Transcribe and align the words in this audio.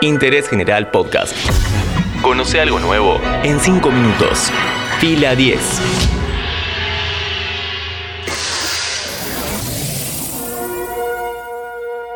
Interés 0.00 0.48
General 0.48 0.92
Podcast. 0.92 1.34
Conoce 2.22 2.60
algo 2.60 2.78
nuevo 2.78 3.20
en 3.42 3.58
5 3.58 3.90
minutos. 3.90 4.52
Fila 5.00 5.34
10. 5.34 5.58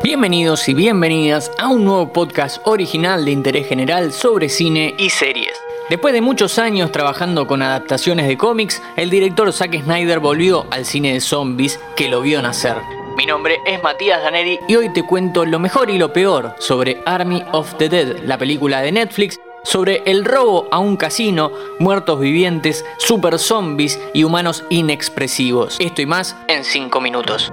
Bienvenidos 0.05 0.69
y 0.69 0.75
bienvenidas 0.75 1.51
a 1.59 1.69
un 1.69 1.85
nuevo 1.85 2.13
podcast 2.13 2.61
original 2.65 3.25
de 3.25 3.33
interés 3.33 3.67
general 3.67 4.13
sobre 4.13 4.49
cine 4.49 4.95
y 4.97 5.11
series. 5.11 5.53
Después 5.91 6.15
de 6.15 6.21
muchos 6.21 6.61
años 6.61 6.93
trabajando 6.93 7.49
con 7.49 7.63
adaptaciones 7.63 8.29
de 8.29 8.37
cómics, 8.37 8.81
el 8.97 9.11
director 9.11 9.53
Zack 9.53 9.83
Snyder 9.83 10.21
volvió 10.21 10.67
al 10.71 10.85
cine 10.85 11.15
de 11.15 11.21
zombies 11.21 11.81
que 11.97 12.09
lo 12.09 12.21
vio 12.21 12.41
nacer. 12.43 12.77
Mi 13.23 13.27
nombre 13.27 13.61
es 13.65 13.81
Matías 13.81 14.21
Daneri 14.21 14.59
y 14.67 14.75
hoy 14.75 14.93
te 14.93 15.05
cuento 15.05 15.45
lo 15.45 15.61
mejor 15.61 15.91
y 15.91 15.97
lo 15.97 16.13
peor 16.13 16.57
sobre 16.59 17.01
Army 17.07 17.45
of 17.53 17.73
the 17.77 17.89
Dead, 17.89 18.19
la 18.25 18.37
película 18.37 18.81
de 18.81 18.91
Netflix 18.91 19.39
sobre 19.63 20.03
el 20.07 20.25
robo 20.25 20.67
a 20.73 20.81
un 20.81 20.97
casino, 20.97 21.53
muertos 21.79 22.19
vivientes, 22.19 22.85
super 22.99 23.39
zombies 23.39 24.01
y 24.13 24.25
humanos 24.25 24.65
inexpresivos. 24.71 25.77
Esto 25.79 26.03
y 26.03 26.07
más 26.07 26.35
en 26.49 26.65
5 26.65 27.01
minutos. 27.01 27.53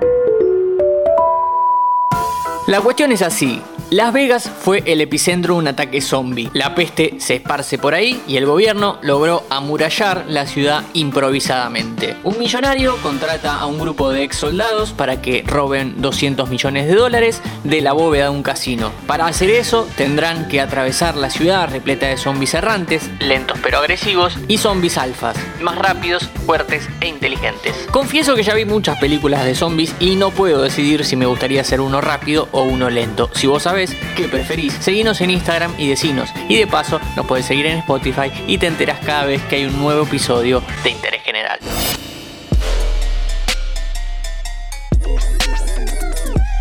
La 2.66 2.82
cuestión 2.82 3.12
es 3.12 3.22
así, 3.22 3.62
las 3.92 4.14
Vegas 4.14 4.52
fue 4.62 4.84
el 4.86 5.02
epicentro 5.02 5.56
de 5.56 5.60
un 5.62 5.68
ataque 5.68 6.02
zombie. 6.02 6.50
La 6.54 6.76
peste 6.76 7.16
se 7.20 7.36
esparce 7.36 7.78
por 7.78 7.94
ahí 7.94 8.22
y 8.28 8.38
el 8.38 8.46
gobierno 8.46 9.00
logró 9.02 9.44
amurallar 9.50 10.26
la 10.28 10.46
ciudad 10.46 10.84
improvisadamente. 10.94 12.16
Un 12.24 12.38
millonario 12.38 12.98
contrata 12.98 13.56
a 13.56 13.66
un 13.66 13.80
grupo 13.80 14.12
de 14.12 14.24
ex 14.24 14.38
soldados 14.38 14.92
para 14.92 15.22
que 15.22 15.44
roben 15.46 16.02
200 16.02 16.50
millones 16.50 16.88
de 16.88 16.96
dólares 16.96 17.42
de 17.64 17.82
la 17.82 17.94
bóveda 17.94 18.26
de 18.26 18.30
un 18.30 18.44
casino. 18.44 18.92
Para 19.08 19.26
hacer 19.26 19.50
eso 19.50 19.88
tendrán 19.98 20.48
que 20.48 20.62
atravesar 20.62 21.16
la 21.16 21.30
ciudad 21.30 21.70
repleta 21.70 22.08
de 22.08 22.18
zombies 22.18 22.54
errantes, 22.54 23.10
lentos 23.20 23.58
pero 23.64 23.80
agresivos, 23.80 24.38
y 24.48 24.58
zombies 24.60 24.98
alfas, 24.98 25.36
más 25.62 25.78
rápidos, 25.78 26.30
fuertes 26.46 26.88
e 27.02 27.08
inteligentes. 27.08 27.88
Confieso 27.92 28.36
que 28.36 28.44
ya 28.44 28.54
vi 28.54 28.66
muchas 28.66 29.00
películas 29.00 29.46
de 29.46 29.56
zombies 29.56 29.94
y 30.00 30.16
no 30.16 30.32
puedo 30.32 30.62
decidir 30.62 31.06
si 31.06 31.16
me 31.16 31.26
gustaría 31.26 31.64
ser 31.64 31.82
uno 31.82 32.02
rápido 32.02 32.48
o 32.52 32.64
uno 32.64 32.90
lento. 32.90 33.30
Si 33.34 33.48
vos 33.48 33.64
sabés 33.64 33.96
qué 34.16 34.28
preferís, 34.28 34.74
seguinos 34.74 35.22
en 35.22 35.32
Instagram 35.32 35.74
y 35.78 35.90
decinos. 35.90 36.30
Y 36.48 36.58
de 36.58 36.68
paso, 36.68 37.00
nos 37.16 37.26
podés 37.26 37.46
seguir 37.46 37.66
en 37.66 37.80
Spotify 37.80 38.32
y 38.48 38.58
te 38.58 38.68
enteras 38.68 39.00
cada 39.06 39.26
vez 39.26 39.42
que 39.44 39.58
hay 39.58 39.66
un 39.66 39.78
nuevo 39.78 40.04
episodio 40.04 40.62
de 40.84 40.90
Interés 40.92 41.24
General. 41.24 41.60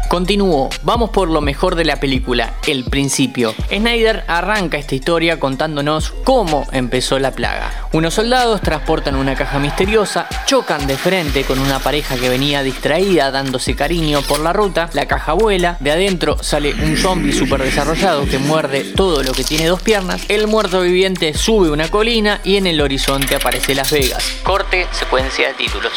Continúo, 0.08 0.70
vamos 0.84 1.10
por 1.10 1.28
lo 1.28 1.42
mejor 1.42 1.74
de 1.74 1.84
la 1.84 2.00
película, 2.00 2.54
el 2.66 2.84
principio. 2.84 3.54
Snyder 3.68 4.24
arranca 4.26 4.78
esta 4.78 4.94
historia 4.94 5.38
contándonos 5.38 6.12
cómo 6.24 6.66
empezó 6.72 7.18
la 7.18 7.32
plaga. 7.32 7.70
Unos 7.92 8.14
soldados 8.14 8.62
transportan 8.62 9.16
una 9.16 9.34
caja 9.34 9.58
misteriosa, 9.58 10.26
chocan 10.46 10.86
de 10.86 10.96
frente 10.96 11.44
con 11.44 11.58
una 11.58 11.78
pareja 11.78 12.16
que 12.16 12.30
venía 12.30 12.62
distraída 12.62 13.30
dándose 13.30 13.76
cariño 13.76 14.22
por 14.22 14.40
la 14.40 14.54
ruta, 14.54 14.88
la 14.94 15.06
caja 15.06 15.34
vuela, 15.34 15.76
de 15.80 15.92
adentro 15.92 16.42
sale 16.42 16.72
un 16.72 16.96
zombie 16.96 17.34
super 17.34 17.62
desarrollado 17.62 18.24
que 18.24 18.38
muerde 18.38 18.84
todo 18.84 19.22
lo 19.22 19.32
que 19.32 19.44
tiene 19.44 19.66
dos 19.66 19.82
piernas, 19.82 20.22
el 20.28 20.46
muerto 20.46 20.80
viviente 20.80 21.34
sube 21.34 21.70
una 21.70 21.90
colina 21.90 22.40
y 22.44 22.56
en 22.56 22.66
el 22.66 22.80
horizonte 22.80 23.34
aparece 23.34 23.74
Las 23.74 23.92
Vegas. 23.92 24.24
Corte, 24.42 24.86
secuencia 24.92 25.48
de 25.48 25.54
títulos. 25.54 25.92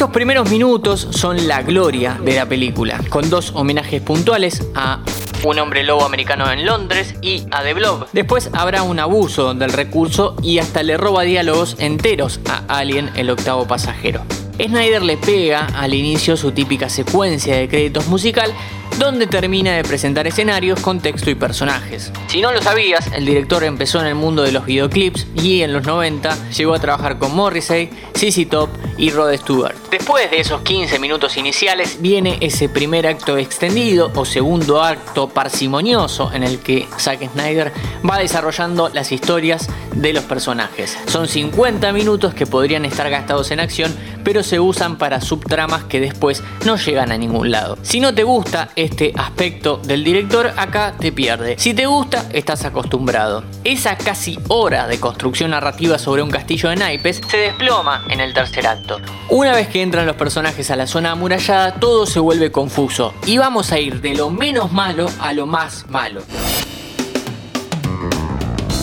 Estos 0.00 0.14
primeros 0.14 0.48
minutos 0.48 1.08
son 1.10 1.46
la 1.46 1.60
gloria 1.60 2.18
de 2.24 2.34
la 2.34 2.46
película, 2.46 2.98
con 3.10 3.28
dos 3.28 3.52
homenajes 3.54 4.00
puntuales 4.00 4.66
a 4.74 5.04
un 5.44 5.58
hombre 5.58 5.84
lobo 5.84 6.06
americano 6.06 6.50
en 6.50 6.64
Londres 6.64 7.16
y 7.20 7.44
a 7.50 7.62
The 7.62 7.74
Blob. 7.74 8.06
Después 8.14 8.48
habrá 8.54 8.82
un 8.82 8.98
abuso 8.98 9.52
del 9.52 9.70
recurso 9.70 10.36
y 10.42 10.58
hasta 10.58 10.82
le 10.82 10.96
roba 10.96 11.24
diálogos 11.24 11.76
enteros 11.78 12.40
a 12.48 12.78
Alien, 12.78 13.10
el 13.14 13.28
octavo 13.28 13.66
pasajero. 13.66 14.22
Snyder 14.56 15.02
le 15.02 15.18
pega 15.18 15.66
al 15.66 15.92
inicio 15.92 16.38
su 16.38 16.52
típica 16.52 16.88
secuencia 16.88 17.56
de 17.56 17.68
créditos 17.68 18.06
musical 18.06 18.54
donde 18.98 19.26
termina 19.26 19.72
de 19.72 19.82
presentar 19.82 20.26
escenarios, 20.26 20.80
contexto 20.80 21.30
y 21.30 21.34
personajes. 21.34 22.12
Si 22.28 22.40
no 22.40 22.52
lo 22.52 22.62
sabías, 22.62 23.10
el 23.12 23.26
director 23.26 23.64
empezó 23.64 24.00
en 24.00 24.06
el 24.06 24.14
mundo 24.14 24.42
de 24.42 24.52
los 24.52 24.66
videoclips 24.66 25.26
y 25.34 25.62
en 25.62 25.72
los 25.72 25.86
90 25.86 26.50
llegó 26.50 26.74
a 26.74 26.78
trabajar 26.78 27.18
con 27.18 27.34
Morrissey, 27.34 27.90
CC 28.14 28.46
Top 28.46 28.68
y 28.98 29.10
Rod 29.10 29.34
Stewart. 29.36 29.74
Después 29.90 30.30
de 30.30 30.40
esos 30.40 30.62
15 30.62 30.98
minutos 30.98 31.36
iniciales 31.36 31.98
viene 32.00 32.38
ese 32.40 32.68
primer 32.68 33.06
acto 33.06 33.38
extendido 33.38 34.12
o 34.14 34.24
segundo 34.24 34.82
acto 34.82 35.28
parsimonioso 35.28 36.30
en 36.32 36.42
el 36.42 36.58
que 36.58 36.86
Zack 36.98 37.30
Snyder 37.32 37.72
va 38.08 38.18
desarrollando 38.18 38.88
las 38.90 39.12
historias 39.12 39.68
de 39.94 40.12
los 40.12 40.24
personajes. 40.24 40.96
Son 41.06 41.28
50 41.28 41.92
minutos 41.92 42.34
que 42.34 42.46
podrían 42.46 42.84
estar 42.84 43.08
gastados 43.10 43.50
en 43.50 43.60
acción, 43.60 43.94
pero 44.24 44.42
se 44.42 44.60
usan 44.60 44.98
para 44.98 45.20
subtramas 45.20 45.84
que 45.84 46.00
después 46.00 46.42
no 46.64 46.76
llegan 46.76 47.12
a 47.12 47.18
ningún 47.18 47.50
lado. 47.50 47.78
Si 47.82 48.00
no 48.00 48.14
te 48.14 48.22
gusta 48.22 48.70
este 48.82 49.12
aspecto 49.16 49.76
del 49.78 50.04
director, 50.04 50.52
acá 50.56 50.94
te 50.98 51.12
pierde. 51.12 51.56
Si 51.58 51.74
te 51.74 51.86
gusta, 51.86 52.26
estás 52.32 52.64
acostumbrado. 52.64 53.44
Esa 53.64 53.96
casi 53.96 54.38
hora 54.48 54.86
de 54.86 54.98
construcción 54.98 55.50
narrativa 55.50 55.98
sobre 55.98 56.22
un 56.22 56.30
castillo 56.30 56.68
de 56.70 56.76
naipes 56.76 57.20
se 57.28 57.36
desploma 57.36 58.04
en 58.08 58.20
el 58.20 58.32
tercer 58.32 58.66
acto. 58.66 59.00
Una 59.28 59.52
vez 59.52 59.68
que 59.68 59.82
entran 59.82 60.06
los 60.06 60.16
personajes 60.16 60.70
a 60.70 60.76
la 60.76 60.86
zona 60.86 61.12
amurallada, 61.12 61.74
todo 61.74 62.06
se 62.06 62.20
vuelve 62.20 62.50
confuso 62.50 63.14
y 63.26 63.38
vamos 63.38 63.72
a 63.72 63.78
ir 63.78 64.00
de 64.00 64.14
lo 64.14 64.30
menos 64.30 64.72
malo 64.72 65.08
a 65.20 65.32
lo 65.32 65.46
más 65.46 65.86
malo. 65.88 66.22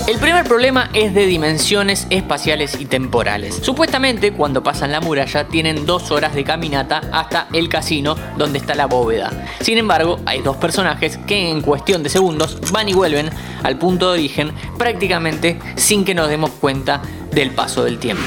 El 0.08 0.20
primer 0.20 0.46
problema 0.46 0.90
es 0.94 1.14
de 1.14 1.26
dimensiones 1.26 2.08
espaciales 2.10 2.80
y 2.80 2.86
temporales. 2.86 3.60
Supuestamente, 3.62 4.32
cuando 4.32 4.64
pasan 4.64 4.94
la 4.94 5.02
muralla, 5.02 5.50
tienen 5.50 5.86
dos 5.86 6.12
horas 6.12 6.34
de 6.34 6.46
caminata 6.46 7.02
hasta 7.12 7.50
el 7.52 7.68
casino 7.68 8.16
donde 8.38 8.58
está 8.58 8.74
la 8.74 8.86
bóveda. 8.86 9.30
Sin 9.60 9.78
embargo, 9.78 10.22
hay 10.26 10.42
dos 10.42 10.56
personajes 10.56 11.18
que 11.28 11.50
en 11.50 11.60
cuestión 11.62 12.04
de 12.04 12.10
segundos 12.10 12.58
van 12.72 12.88
y 12.88 12.94
vuelven 12.94 13.30
al 13.64 13.78
punto 13.78 14.08
de 14.08 14.20
origen 14.20 14.54
prácticamente 14.78 15.60
sin 15.76 16.06
que 16.06 16.16
nos 16.16 16.30
demos 16.30 16.52
cuenta 16.52 17.02
del 17.34 17.52
paso 17.52 17.84
del 17.84 18.00
tiempo. 18.00 18.24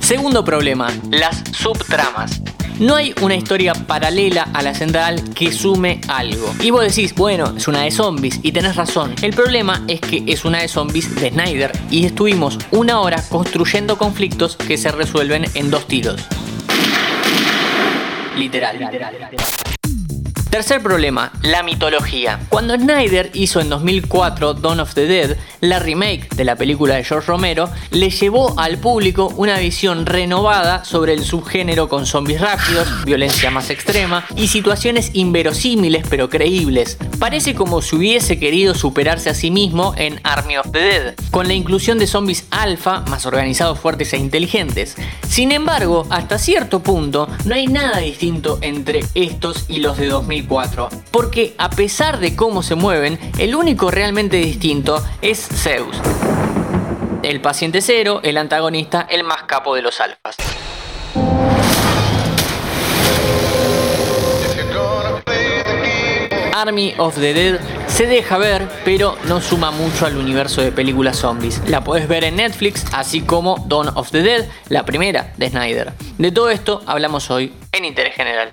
Segundo 0.00 0.44
problema, 0.44 0.92
las 1.10 1.42
subtramas. 1.52 2.42
No 2.78 2.94
hay 2.94 3.12
una 3.22 3.34
historia 3.34 3.74
paralela 3.74 4.48
a 4.54 4.62
la 4.62 4.72
central 4.72 5.20
que 5.34 5.50
sume 5.50 6.00
algo. 6.06 6.54
Y 6.60 6.70
vos 6.70 6.82
decís, 6.82 7.12
bueno, 7.14 7.54
es 7.56 7.66
una 7.66 7.82
de 7.82 7.90
zombies, 7.90 8.38
y 8.42 8.52
tenés 8.52 8.76
razón. 8.76 9.14
El 9.20 9.34
problema 9.34 9.82
es 9.88 10.00
que 10.00 10.22
es 10.26 10.44
una 10.44 10.60
de 10.60 10.68
zombies 10.68 11.12
de 11.16 11.30
Snyder, 11.30 11.72
y 11.90 12.06
estuvimos 12.06 12.56
una 12.70 13.00
hora 13.00 13.20
construyendo 13.28 13.98
conflictos 13.98 14.56
que 14.56 14.76
se 14.76 14.92
resuelven 14.92 15.46
en 15.54 15.70
dos 15.70 15.88
tiros. 15.88 16.20
Literal. 18.36 18.78
Tercer 20.50 20.82
problema, 20.82 21.30
la 21.42 21.62
mitología. 21.62 22.40
Cuando 22.48 22.74
Snyder 22.74 23.30
hizo 23.34 23.60
en 23.60 23.68
2004 23.68 24.54
Dawn 24.54 24.80
of 24.80 24.94
the 24.94 25.04
Dead, 25.04 25.36
la 25.60 25.78
remake 25.78 26.26
de 26.34 26.44
la 26.44 26.56
película 26.56 26.94
de 26.94 27.04
George 27.04 27.26
Romero, 27.26 27.68
le 27.90 28.08
llevó 28.08 28.58
al 28.58 28.78
público 28.78 29.30
una 29.36 29.58
visión 29.58 30.06
renovada 30.06 30.86
sobre 30.86 31.12
el 31.12 31.22
subgénero 31.22 31.90
con 31.90 32.06
zombies 32.06 32.40
rápidos, 32.40 32.88
violencia 33.04 33.50
más 33.50 33.68
extrema 33.68 34.24
y 34.36 34.48
situaciones 34.48 35.10
inverosímiles 35.12 36.06
pero 36.08 36.30
creíbles. 36.30 36.96
Parece 37.18 37.54
como 37.54 37.82
si 37.82 37.96
hubiese 37.96 38.38
querido 38.38 38.74
superarse 38.74 39.28
a 39.28 39.34
sí 39.34 39.50
mismo 39.50 39.92
en 39.98 40.18
Army 40.22 40.56
of 40.56 40.70
the 40.72 40.78
Dead, 40.78 41.14
con 41.30 41.46
la 41.46 41.54
inclusión 41.54 41.98
de 41.98 42.06
zombies 42.06 42.46
alfa 42.50 43.00
más 43.10 43.26
organizados, 43.26 43.78
fuertes 43.78 44.14
e 44.14 44.16
inteligentes. 44.16 44.96
Sin 45.28 45.52
embargo, 45.52 46.06
hasta 46.08 46.38
cierto 46.38 46.80
punto, 46.80 47.28
no 47.44 47.54
hay 47.54 47.66
nada 47.66 47.98
distinto 47.98 48.58
entre 48.62 49.00
estos 49.14 49.66
y 49.68 49.80
los 49.80 49.98
de 49.98 50.08
2004 50.42 50.88
porque 51.10 51.54
a 51.58 51.70
pesar 51.70 52.18
de 52.20 52.36
cómo 52.36 52.62
se 52.62 52.74
mueven, 52.74 53.18
el 53.38 53.54
único 53.54 53.90
realmente 53.90 54.36
distinto 54.36 55.02
es 55.22 55.38
Zeus. 55.40 55.96
El 57.22 57.40
paciente 57.40 57.80
cero, 57.80 58.20
el 58.22 58.36
antagonista, 58.36 59.06
el 59.10 59.24
más 59.24 59.44
capo 59.44 59.74
de 59.74 59.82
los 59.82 60.00
alfas. 60.00 60.36
Army 66.54 66.92
of 66.98 67.14
the 67.14 67.34
Dead 67.34 67.60
se 67.86 68.06
deja 68.06 68.36
ver, 68.36 68.68
pero 68.84 69.16
no 69.24 69.40
suma 69.40 69.70
mucho 69.70 70.06
al 70.06 70.16
universo 70.16 70.60
de 70.60 70.72
películas 70.72 71.16
zombies. 71.16 71.62
La 71.68 71.82
puedes 71.84 72.08
ver 72.08 72.24
en 72.24 72.36
Netflix, 72.36 72.84
así 72.92 73.20
como 73.20 73.64
Dawn 73.66 73.88
of 73.94 74.10
the 74.10 74.22
Dead, 74.22 74.48
la 74.68 74.84
primera 74.84 75.32
de 75.36 75.50
Snyder. 75.50 75.92
De 76.18 76.32
todo 76.32 76.50
esto 76.50 76.82
hablamos 76.86 77.30
hoy 77.30 77.52
en 77.72 77.84
Interés 77.84 78.14
General. 78.14 78.52